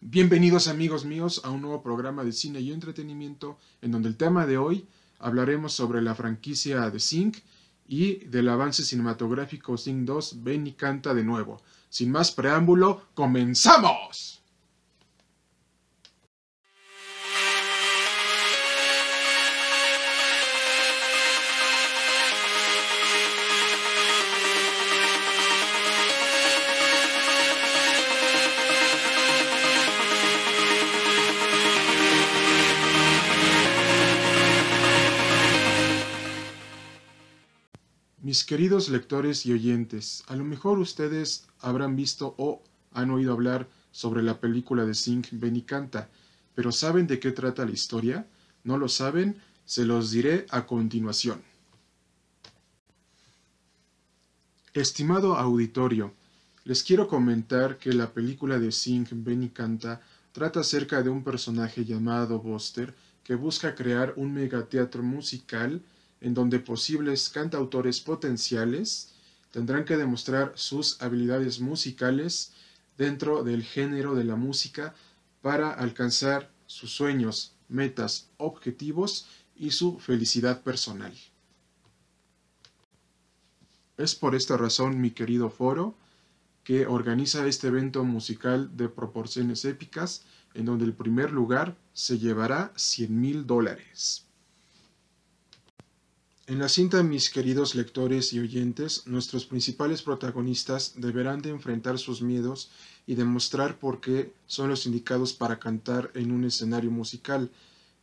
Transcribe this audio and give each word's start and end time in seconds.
Bienvenidos 0.00 0.68
amigos 0.68 1.04
míos 1.04 1.40
a 1.42 1.50
un 1.50 1.60
nuevo 1.60 1.82
programa 1.82 2.22
de 2.22 2.30
cine 2.30 2.60
y 2.60 2.70
entretenimiento 2.70 3.58
en 3.82 3.90
donde 3.90 4.08
el 4.08 4.16
tema 4.16 4.46
de 4.46 4.56
hoy 4.56 4.86
hablaremos 5.18 5.72
sobre 5.72 6.00
la 6.00 6.14
franquicia 6.14 6.88
de 6.88 7.00
Zinc 7.00 7.38
y 7.88 8.24
del 8.26 8.48
avance 8.48 8.84
cinematográfico 8.84 9.76
Zinc 9.76 10.04
2 10.04 10.44
Ven 10.44 10.68
y 10.68 10.74
canta 10.74 11.14
de 11.14 11.24
nuevo. 11.24 11.60
Sin 11.90 12.12
más 12.12 12.30
preámbulo, 12.30 13.08
¡comenzamos! 13.14 14.40
Mis 38.28 38.44
queridos 38.44 38.90
lectores 38.90 39.46
y 39.46 39.54
oyentes, 39.54 40.22
a 40.26 40.36
lo 40.36 40.44
mejor 40.44 40.78
ustedes 40.80 41.46
habrán 41.60 41.96
visto 41.96 42.34
o 42.36 42.62
han 42.92 43.10
oído 43.10 43.32
hablar 43.32 43.66
sobre 43.90 44.22
la 44.22 44.38
película 44.38 44.84
de 44.84 44.94
Zinc 44.94 45.28
Benicanta, 45.30 46.10
pero 46.54 46.70
¿saben 46.70 47.06
de 47.06 47.20
qué 47.20 47.32
trata 47.32 47.64
la 47.64 47.70
historia? 47.70 48.26
¿No 48.64 48.76
lo 48.76 48.90
saben? 48.90 49.40
Se 49.64 49.86
los 49.86 50.10
diré 50.10 50.44
a 50.50 50.66
continuación. 50.66 51.40
Estimado 54.74 55.34
auditorio, 55.38 56.12
les 56.64 56.82
quiero 56.82 57.08
comentar 57.08 57.78
que 57.78 57.94
la 57.94 58.12
película 58.12 58.58
de 58.58 58.72
Zinc 58.72 59.08
Benicanta 59.10 60.02
trata 60.32 60.60
acerca 60.60 61.02
de 61.02 61.08
un 61.08 61.24
personaje 61.24 61.86
llamado 61.86 62.40
Buster 62.40 62.94
que 63.24 63.36
busca 63.36 63.74
crear 63.74 64.12
un 64.16 64.34
megateatro 64.34 65.02
musical 65.02 65.80
en 66.20 66.34
donde 66.34 66.58
posibles 66.58 67.28
cantautores 67.28 68.00
potenciales 68.00 69.12
tendrán 69.50 69.84
que 69.84 69.96
demostrar 69.96 70.52
sus 70.56 71.00
habilidades 71.00 71.60
musicales 71.60 72.52
dentro 72.96 73.44
del 73.44 73.62
género 73.62 74.14
de 74.14 74.24
la 74.24 74.36
música 74.36 74.94
para 75.40 75.70
alcanzar 75.70 76.50
sus 76.66 76.90
sueños, 76.90 77.54
metas, 77.68 78.28
objetivos 78.36 79.26
y 79.56 79.70
su 79.70 79.98
felicidad 79.98 80.62
personal. 80.62 81.12
Es 83.96 84.14
por 84.14 84.34
esta 84.34 84.56
razón, 84.56 85.00
mi 85.00 85.10
querido 85.10 85.50
foro, 85.50 85.96
que 86.62 86.86
organiza 86.86 87.46
este 87.46 87.68
evento 87.68 88.04
musical 88.04 88.76
de 88.76 88.88
proporciones 88.88 89.64
épicas, 89.64 90.22
en 90.54 90.66
donde 90.66 90.84
el 90.84 90.92
primer 90.92 91.32
lugar 91.32 91.76
se 91.94 92.18
llevará 92.18 92.72
100 92.76 93.20
mil 93.20 93.46
dólares. 93.46 94.27
En 96.48 96.58
la 96.58 96.70
cinta, 96.70 97.02
mis 97.02 97.28
queridos 97.28 97.74
lectores 97.74 98.32
y 98.32 98.40
oyentes, 98.40 99.06
nuestros 99.06 99.44
principales 99.44 100.00
protagonistas 100.00 100.94
deberán 100.96 101.42
de 101.42 101.50
enfrentar 101.50 101.98
sus 101.98 102.22
miedos 102.22 102.70
y 103.06 103.16
demostrar 103.16 103.78
por 103.78 104.00
qué 104.00 104.32
son 104.46 104.70
los 104.70 104.86
indicados 104.86 105.34
para 105.34 105.58
cantar 105.58 106.10
en 106.14 106.30
un 106.30 106.44
escenario 106.44 106.90
musical. 106.90 107.50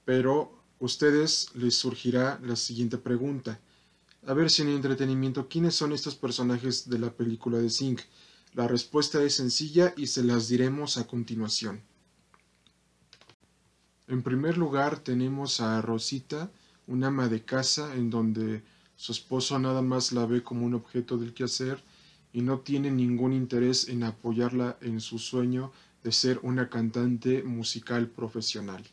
Pero 0.06 0.52
ustedes 0.78 1.50
les 1.56 1.74
surgirá 1.74 2.40
la 2.44 2.56
siguiente 2.56 3.00
pregunta. 3.00 3.60
A 4.28 4.34
ver 4.36 4.52
si 4.52 4.62
en 4.62 4.70
entretenimiento, 4.70 5.48
¿quiénes 5.50 5.74
son 5.74 5.92
estos 5.92 6.14
personajes 6.14 6.88
de 6.88 7.00
la 7.00 7.10
película 7.12 7.58
de 7.58 7.72
Zinc? 7.72 8.02
La 8.54 8.68
respuesta 8.68 9.24
es 9.24 9.34
sencilla 9.34 9.96
y 9.98 10.06
se 10.06 10.24
las 10.24 10.50
diremos 10.50 10.98
a 10.98 11.08
continuación. 11.08 11.82
En 14.08 14.22
primer 14.22 14.56
lugar 14.56 15.00
tenemos 15.00 15.62
a 15.62 15.82
Rosita, 15.82 16.52
un 16.88 17.04
ama 17.04 17.28
de 17.28 17.44
casa 17.44 17.96
en 17.96 18.10
donde 18.10 18.64
su 18.96 19.12
esposo 19.12 19.60
nada 19.60 19.82
más 19.82 20.12
la 20.12 20.26
ve 20.26 20.44
como 20.44 20.66
un 20.66 20.74
objeto 20.74 21.18
del 21.18 21.34
quehacer 21.34 21.84
y 22.32 22.42
no 22.42 22.60
tiene 22.60 22.92
ningún 22.92 23.34
interés 23.34 23.88
en 23.88 24.04
apoyarla 24.04 24.78
en 24.82 25.00
su 25.00 25.20
sueño 25.20 25.72
de 26.04 26.12
ser 26.12 26.40
una 26.44 26.70
cantante 26.70 27.44
musical 27.44 28.08
profesional. 28.08 28.84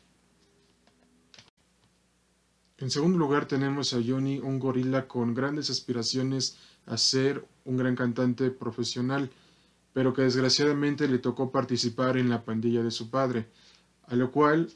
En 2.77 2.89
segundo 2.89 3.17
lugar 3.17 3.45
tenemos 3.47 3.93
a 3.93 4.01
Johnny, 4.05 4.39
un 4.39 4.59
gorila 4.59 5.07
con 5.07 5.33
grandes 5.33 5.69
aspiraciones 5.69 6.57
a 6.85 6.97
ser 6.97 7.45
un 7.65 7.77
gran 7.77 7.95
cantante 7.95 8.49
profesional, 8.49 9.29
pero 9.93 10.13
que 10.13 10.23
desgraciadamente 10.23 11.07
le 11.07 11.19
tocó 11.19 11.51
participar 11.51 12.17
en 12.17 12.29
la 12.29 12.43
pandilla 12.43 12.83
de 12.83 12.91
su 12.91 13.09
padre, 13.09 13.47
a 14.07 14.15
lo 14.15 14.31
cual 14.31 14.69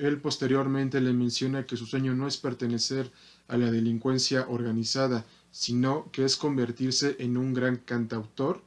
él 0.00 0.20
posteriormente 0.20 1.00
le 1.00 1.12
menciona 1.12 1.66
que 1.66 1.76
su 1.76 1.86
sueño 1.86 2.14
no 2.14 2.26
es 2.26 2.36
pertenecer 2.36 3.10
a 3.48 3.56
la 3.56 3.70
delincuencia 3.70 4.46
organizada, 4.48 5.24
sino 5.50 6.10
que 6.12 6.24
es 6.24 6.36
convertirse 6.36 7.16
en 7.18 7.36
un 7.36 7.54
gran 7.54 7.76
cantautor, 7.78 8.62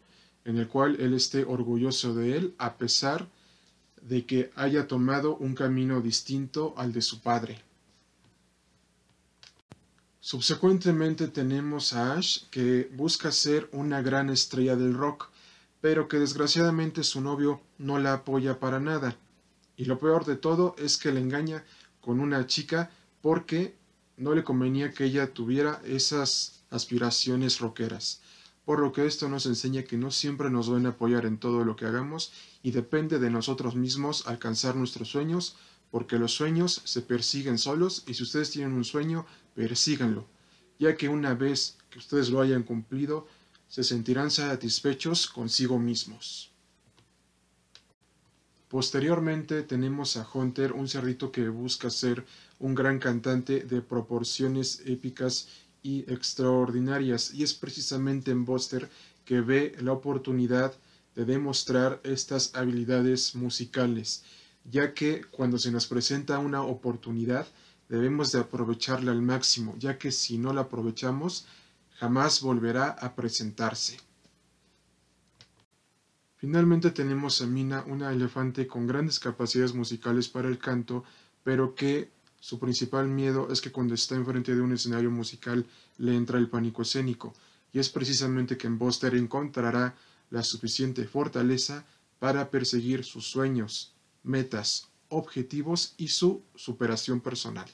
en 0.46 0.58
el 0.58 0.68
cual 0.68 0.98
él 1.00 1.14
esté 1.14 1.44
orgulloso 1.44 2.14
de 2.14 2.38
él, 2.38 2.56
a 2.58 2.78
pesar 2.78 3.28
de 4.02 4.26
que 4.26 4.52
haya 4.56 4.88
tomado 4.88 5.36
un 5.38 5.54
camino 5.54 6.02
distinto 6.02 6.74
al 6.78 6.92
de 6.92 7.02
su 7.02 7.22
padre. 7.22 7.62
Subsecuentemente 10.20 11.28
tenemos 11.28 11.94
a 11.94 12.14
Ash, 12.14 12.44
que 12.50 12.90
busca 12.94 13.32
ser 13.32 13.70
una 13.72 14.02
gran 14.02 14.30
estrella 14.30 14.76
del 14.76 14.94
rock, 14.94 15.30
pero 15.82 16.08
que 16.08 16.20
desgraciadamente 16.20 17.04
su 17.04 17.22
novio 17.22 17.62
no 17.80 17.98
la 17.98 18.14
apoya 18.14 18.60
para 18.60 18.80
nada. 18.80 19.18
Y 19.78 19.86
lo 19.86 19.98
peor 19.98 20.26
de 20.26 20.36
todo 20.36 20.76
es 20.78 20.98
que 20.98 21.12
le 21.12 21.20
engaña 21.20 21.64
con 22.02 22.20
una 22.20 22.46
chica 22.48 22.92
porque 23.22 23.76
no 24.18 24.36
le 24.36 24.44
convenía 24.44 24.92
que 24.92 25.06
ella 25.06 25.34
tuviera 25.34 25.82
esas 25.86 26.64
aspiraciones 26.70 27.60
rockeras. 27.60 28.22
Por 28.66 28.80
lo 28.80 28.92
que 28.92 29.06
esto 29.06 29.28
nos 29.28 29.46
enseña 29.46 29.84
que 29.84 29.98
no 29.98 30.12
siempre 30.12 30.50
nos 30.50 30.70
van 30.70 30.86
a 30.86 30.90
apoyar 30.90 31.26
en 31.26 31.38
todo 31.38 31.66
lo 31.66 31.76
que 31.76 31.86
hagamos 31.86 32.32
y 32.62 32.72
depende 32.72 33.20
de 33.20 33.32
nosotros 33.32 33.76
mismos 33.76 34.28
alcanzar 34.28 34.76
nuestros 34.76 35.10
sueños, 35.10 35.56
porque 35.90 36.20
los 36.20 36.34
sueños 36.34 36.82
se 36.86 37.02
persiguen 37.02 37.58
solos 37.58 38.04
y 38.08 38.14
si 38.14 38.24
ustedes 38.24 38.52
tienen 38.52 38.74
un 38.74 38.86
sueño, 38.86 39.26
persíganlo, 39.56 40.28
ya 40.80 40.96
que 40.96 41.10
una 41.10 41.34
vez 41.34 41.78
que 41.90 42.00
ustedes 42.00 42.30
lo 42.30 42.40
hayan 42.40 42.64
cumplido, 42.64 43.28
se 43.68 43.84
sentirán 43.84 44.32
satisfechos 44.32 45.28
consigo 45.28 45.80
mismos. 45.80 46.51
Posteriormente 48.72 49.64
tenemos 49.64 50.16
a 50.16 50.26
Hunter, 50.34 50.72
un 50.72 50.88
cerrito 50.88 51.30
que 51.30 51.50
busca 51.50 51.90
ser 51.90 52.26
un 52.58 52.74
gran 52.74 53.00
cantante 53.00 53.66
de 53.66 53.82
proporciones 53.82 54.82
épicas 54.86 55.50
y 55.84 56.10
extraordinarias, 56.10 57.34
y 57.34 57.44
es 57.44 57.54
precisamente 57.54 58.32
en 58.32 58.46
Buster 58.46 58.90
que 59.26 59.42
ve 59.42 59.76
la 59.82 59.92
oportunidad 59.92 60.74
de 61.16 61.26
demostrar 61.26 62.00
estas 62.04 62.56
habilidades 62.56 63.36
musicales, 63.36 64.24
ya 64.64 64.94
que 64.94 65.26
cuando 65.30 65.58
se 65.58 65.70
nos 65.70 65.86
presenta 65.86 66.40
una 66.40 66.62
oportunidad 66.64 67.48
debemos 67.90 68.32
de 68.32 68.40
aprovecharla 68.40 69.12
al 69.12 69.22
máximo, 69.22 69.76
ya 69.80 69.98
que 69.98 70.14
si 70.14 70.38
no 70.38 70.54
la 70.54 70.62
aprovechamos 70.62 71.46
jamás 72.00 72.40
volverá 72.40 72.92
a 72.92 73.16
presentarse. 73.16 73.98
Finalmente 76.42 76.90
tenemos 76.90 77.40
a 77.44 77.46
Mina, 77.46 77.84
una 77.86 78.12
elefante 78.12 78.66
con 78.66 78.88
grandes 78.88 79.20
capacidades 79.20 79.76
musicales 79.76 80.28
para 80.28 80.48
el 80.48 80.58
canto, 80.58 81.04
pero 81.44 81.76
que 81.76 82.10
su 82.40 82.58
principal 82.58 83.08
miedo 83.08 83.50
es 83.52 83.62
que 83.62 83.72
cuando 83.72 83.94
está 83.94 84.16
enfrente 84.16 84.56
de 84.56 84.62
un 84.62 84.74
escenario 84.74 85.12
musical 85.12 85.68
le 86.00 86.16
entra 86.16 86.40
el 86.40 86.50
pánico 86.50 86.82
escénico, 86.82 87.36
y 87.72 87.78
es 87.78 87.90
precisamente 87.90 88.58
que 88.58 88.66
en 88.66 88.80
Buster 88.80 89.14
encontrará 89.14 89.94
la 90.32 90.42
suficiente 90.42 91.06
fortaleza 91.06 91.86
para 92.18 92.50
perseguir 92.50 93.04
sus 93.04 93.28
sueños, 93.28 93.94
metas, 94.24 94.88
objetivos 95.10 95.94
y 95.98 96.08
su 96.08 96.42
superación 96.56 97.22
personal. 97.22 97.70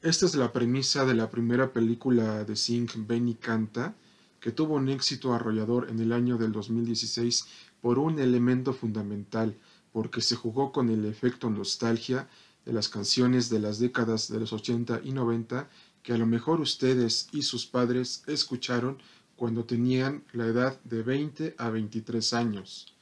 Esta 0.00 0.26
es 0.26 0.34
la 0.34 0.52
premisa 0.52 1.04
de 1.04 1.14
la 1.14 1.30
primera 1.30 1.72
película 1.72 2.42
de 2.42 2.56
Sing 2.56 2.88
Benny 3.06 3.36
Canta, 3.36 3.94
que 4.42 4.50
tuvo 4.50 4.74
un 4.74 4.88
éxito 4.88 5.32
arrollador 5.32 5.88
en 5.88 6.00
el 6.00 6.12
año 6.12 6.36
del 6.36 6.50
2016 6.50 7.46
por 7.80 8.00
un 8.00 8.18
elemento 8.18 8.74
fundamental, 8.74 9.56
porque 9.92 10.20
se 10.20 10.34
jugó 10.34 10.72
con 10.72 10.90
el 10.90 11.04
efecto 11.04 11.48
nostalgia 11.48 12.28
de 12.66 12.72
las 12.72 12.88
canciones 12.88 13.48
de 13.50 13.60
las 13.60 13.78
décadas 13.78 14.28
de 14.28 14.40
los 14.40 14.52
80 14.52 15.02
y 15.04 15.12
90 15.12 15.70
que 16.02 16.12
a 16.12 16.18
lo 16.18 16.26
mejor 16.26 16.60
ustedes 16.60 17.28
y 17.30 17.42
sus 17.42 17.66
padres 17.66 18.24
escucharon 18.26 18.98
cuando 19.36 19.64
tenían 19.64 20.24
la 20.32 20.46
edad 20.46 20.80
de 20.82 21.04
20 21.04 21.54
a 21.56 21.70
23 21.70 22.34
años, 22.34 22.92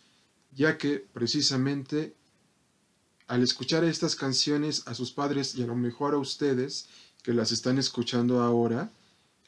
ya 0.53 0.77
que 0.77 0.99
precisamente 0.99 2.15
al 3.29 3.43
escuchar 3.43 3.85
estas 3.85 4.15
canciones 4.15 4.87
a 4.87 4.95
sus 4.95 5.11
padres 5.11 5.55
y 5.55 5.63
a 5.63 5.67
lo 5.67 5.75
mejor 5.75 6.13
a 6.13 6.19
ustedes 6.19 6.89
que 7.23 7.33
las 7.33 7.51
están 7.51 7.79
escuchando 7.79 8.43
ahora, 8.43 8.91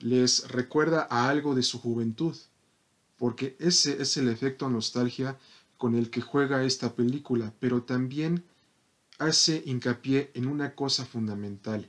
les 0.02 0.48
recuerda 0.48 1.06
a 1.08 1.28
algo 1.28 1.54
de 1.54 1.62
su 1.62 1.80
juventud, 1.80 2.36
porque 3.16 3.56
ese 3.58 4.02
es 4.02 4.16
el 4.16 4.28
efecto 4.28 4.68
nostalgia 4.68 5.38
con 5.78 5.94
el 5.94 6.10
que 6.10 6.20
juega 6.20 6.64
esta 6.64 6.94
película, 6.94 7.52
pero 7.60 7.82
también 7.82 8.44
hace 9.18 9.62
hincapié 9.64 10.30
en 10.34 10.48
una 10.48 10.74
cosa 10.74 11.04
fundamental, 11.04 11.88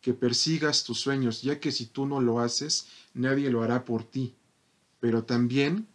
que 0.00 0.12
persigas 0.12 0.84
tus 0.84 1.00
sueños, 1.00 1.42
ya 1.42 1.58
que 1.58 1.72
si 1.72 1.86
tú 1.86 2.06
no 2.06 2.20
lo 2.20 2.40
haces, 2.40 2.86
nadie 3.14 3.50
lo 3.50 3.62
hará 3.62 3.84
por 3.84 4.04
ti. 4.04 4.34
Pero 5.00 5.24
también 5.24 5.88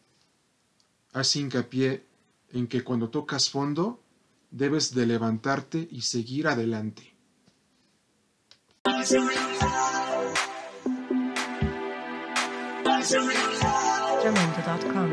hace 1.11 1.39
hincapié 1.39 2.03
en 2.51 2.67
que 2.67 2.83
cuando 2.83 3.09
tocas 3.09 3.49
fondo, 3.49 4.01
debes 4.51 4.93
de 4.93 5.05
levantarte 5.05 5.87
y 5.91 6.01
seguir 6.01 6.47
adelante. 6.47 7.13
Jamenta.com. 13.03 15.11